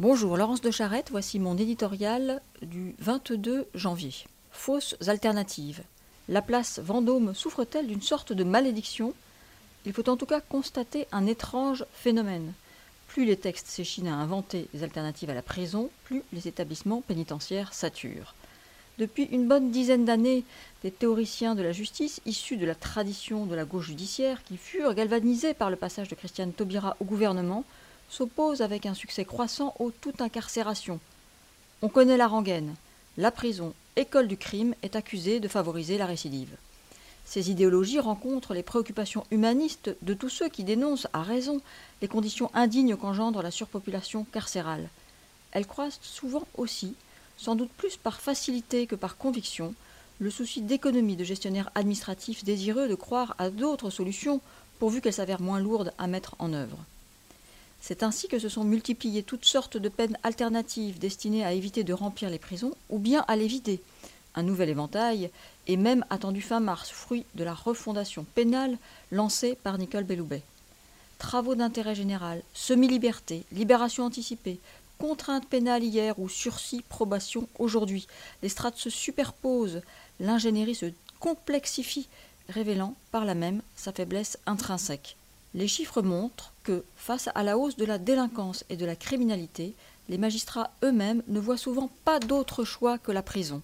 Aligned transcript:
Bonjour, 0.00 0.36
Laurence 0.36 0.60
de 0.60 0.72
Charette, 0.72 1.10
voici 1.12 1.38
mon 1.38 1.56
éditorial 1.56 2.42
du 2.62 2.96
22 2.98 3.68
janvier. 3.76 4.12
Fausses 4.50 4.96
alternatives. 5.06 5.84
La 6.28 6.42
place 6.42 6.80
Vendôme 6.80 7.32
souffre-t-elle 7.32 7.86
d'une 7.86 8.02
sorte 8.02 8.32
de 8.32 8.42
malédiction? 8.42 9.14
Il 9.86 9.92
faut 9.92 10.08
en 10.08 10.16
tout 10.16 10.26
cas 10.26 10.40
constater 10.40 11.06
un 11.12 11.26
étrange 11.26 11.86
phénomène. 11.92 12.54
Plus 13.06 13.24
les 13.24 13.36
textes 13.36 13.68
s'échinent 13.68 14.08
à 14.08 14.16
inventer 14.16 14.66
des 14.74 14.82
alternatives 14.82 15.30
à 15.30 15.34
la 15.34 15.42
prison, 15.42 15.90
plus 16.06 16.24
les 16.32 16.48
établissements 16.48 17.02
pénitentiaires 17.02 17.72
saturent. 17.72 18.34
Depuis 18.98 19.28
une 19.30 19.46
bonne 19.46 19.70
dizaine 19.70 20.04
d'années, 20.04 20.42
des 20.82 20.90
théoriciens 20.90 21.54
de 21.54 21.62
la 21.62 21.70
justice, 21.70 22.20
issus 22.26 22.56
de 22.56 22.66
la 22.66 22.74
tradition 22.74 23.46
de 23.46 23.54
la 23.54 23.64
gauche 23.64 23.86
judiciaire, 23.86 24.42
qui 24.42 24.56
furent 24.56 24.94
galvanisés 24.94 25.54
par 25.54 25.70
le 25.70 25.76
passage 25.76 26.08
de 26.08 26.16
Christiane 26.16 26.52
Taubira 26.52 26.96
au 26.98 27.04
gouvernement, 27.04 27.64
s'opposent 28.08 28.62
avec 28.62 28.86
un 28.86 28.94
succès 28.94 29.24
croissant 29.24 29.74
aux 29.78 29.90
toute 29.90 30.20
incarcération. 30.20 31.00
On 31.82 31.88
connaît 31.88 32.16
la 32.16 32.28
rengaine. 32.28 32.74
La 33.16 33.30
prison, 33.30 33.74
école 33.96 34.28
du 34.28 34.36
crime, 34.36 34.74
est 34.82 34.96
accusée 34.96 35.40
de 35.40 35.48
favoriser 35.48 35.98
la 35.98 36.06
récidive. 36.06 36.56
Ces 37.24 37.50
idéologies 37.50 38.00
rencontrent 38.00 38.54
les 38.54 38.62
préoccupations 38.62 39.24
humanistes 39.30 39.96
de 40.02 40.14
tous 40.14 40.28
ceux 40.28 40.48
qui 40.48 40.64
dénoncent, 40.64 41.08
à 41.12 41.22
raison, 41.22 41.60
les 42.02 42.08
conditions 42.08 42.50
indignes 42.54 42.96
qu'engendre 42.96 43.42
la 43.42 43.50
surpopulation 43.50 44.24
carcérale. 44.24 44.88
Elles 45.52 45.66
croisent 45.66 46.00
souvent 46.02 46.46
aussi 46.56 46.94
sans 47.36 47.56
doute 47.56 47.70
plus 47.70 47.96
par 47.96 48.20
facilité 48.20 48.86
que 48.86 48.94
par 48.94 49.16
conviction, 49.16 49.74
le 50.18 50.30
souci 50.30 50.60
d'économie 50.60 51.16
de 51.16 51.24
gestionnaires 51.24 51.70
administratifs 51.74 52.44
désireux 52.44 52.88
de 52.88 52.94
croire 52.94 53.34
à 53.38 53.50
d'autres 53.50 53.90
solutions 53.90 54.40
pourvu 54.78 55.00
qu'elles 55.00 55.14
s'avèrent 55.14 55.40
moins 55.40 55.60
lourdes 55.60 55.92
à 55.98 56.06
mettre 56.06 56.36
en 56.38 56.52
œuvre. 56.52 56.78
C'est 57.86 58.02
ainsi 58.02 58.28
que 58.28 58.38
se 58.38 58.48
sont 58.48 58.64
multipliées 58.64 59.22
toutes 59.22 59.44
sortes 59.44 59.76
de 59.76 59.90
peines 59.90 60.16
alternatives 60.22 60.98
destinées 60.98 61.44
à 61.44 61.52
éviter 61.52 61.84
de 61.84 61.92
remplir 61.92 62.30
les 62.30 62.38
prisons 62.38 62.72
ou 62.88 62.98
bien 62.98 63.26
à 63.28 63.36
les 63.36 63.46
vider. 63.46 63.82
Un 64.34 64.42
nouvel 64.42 64.70
éventail 64.70 65.28
est 65.66 65.76
même 65.76 66.02
attendu 66.08 66.40
fin 66.40 66.60
mars, 66.60 66.88
fruit 66.88 67.26
de 67.34 67.44
la 67.44 67.52
refondation 67.52 68.24
pénale 68.34 68.78
lancée 69.12 69.58
par 69.62 69.76
Nicole 69.76 70.04
Belloubet. 70.04 70.40
Travaux 71.18 71.54
d'intérêt 71.54 71.94
général, 71.94 72.42
semi-liberté, 72.54 73.44
libération 73.52 74.04
anticipée, 74.04 74.60
contrainte 74.96 75.46
pénale 75.46 75.84
hier 75.84 76.18
ou 76.18 76.30
sursis 76.30 76.82
probation 76.88 77.50
aujourd'hui. 77.58 78.06
Les 78.42 78.48
strates 78.48 78.78
se 78.78 78.88
superposent, 78.88 79.82
l'ingénierie 80.20 80.74
se 80.74 80.86
complexifie, 81.20 82.08
révélant 82.48 82.94
par 83.10 83.26
là 83.26 83.34
même 83.34 83.60
sa 83.76 83.92
faiblesse 83.92 84.38
intrinsèque. 84.46 85.18
Les 85.54 85.68
chiffres 85.68 86.02
montrent 86.02 86.52
que, 86.64 86.84
face 86.96 87.28
à 87.34 87.44
la 87.44 87.56
hausse 87.56 87.76
de 87.76 87.84
la 87.84 87.98
délinquance 87.98 88.64
et 88.70 88.76
de 88.76 88.84
la 88.84 88.96
criminalité, 88.96 89.76
les 90.08 90.18
magistrats 90.18 90.72
eux-mêmes 90.82 91.22
ne 91.28 91.38
voient 91.38 91.56
souvent 91.56 91.90
pas 92.04 92.18
d'autre 92.18 92.64
choix 92.64 92.98
que 92.98 93.12
la 93.12 93.22
prison. 93.22 93.62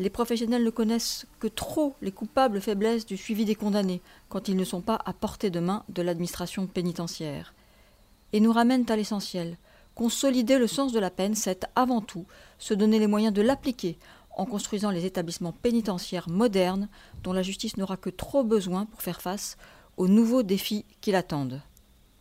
Les 0.00 0.10
professionnels 0.10 0.64
ne 0.64 0.70
connaissent 0.70 1.26
que 1.38 1.46
trop 1.46 1.94
les 2.02 2.10
coupables 2.10 2.60
faiblesses 2.60 3.06
du 3.06 3.16
suivi 3.16 3.44
des 3.44 3.54
condamnés 3.54 4.00
quand 4.28 4.48
ils 4.48 4.56
ne 4.56 4.64
sont 4.64 4.80
pas 4.80 4.98
à 5.04 5.12
portée 5.12 5.50
de 5.50 5.60
main 5.60 5.84
de 5.88 6.02
l'administration 6.02 6.66
pénitentiaire. 6.66 7.54
Et 8.32 8.40
nous 8.40 8.52
ramènent 8.52 8.90
à 8.90 8.96
l'essentiel. 8.96 9.56
Consolider 9.94 10.58
le 10.58 10.66
sens 10.66 10.92
de 10.92 10.98
la 10.98 11.10
peine, 11.10 11.34
c'est 11.34 11.66
avant 11.76 12.00
tout 12.00 12.24
se 12.58 12.74
donner 12.74 12.98
les 12.98 13.06
moyens 13.06 13.34
de 13.34 13.42
l'appliquer 13.42 13.98
en 14.36 14.46
construisant 14.46 14.90
les 14.90 15.04
établissements 15.04 15.52
pénitentiaires 15.52 16.28
modernes 16.28 16.88
dont 17.22 17.32
la 17.32 17.42
justice 17.42 17.76
n'aura 17.76 17.96
que 17.96 18.10
trop 18.10 18.42
besoin 18.42 18.86
pour 18.86 19.02
faire 19.02 19.20
face 19.20 19.58
aux 19.96 20.08
nouveaux 20.08 20.42
défis 20.42 20.84
qui 21.00 21.12
l'attendent. 21.12 21.62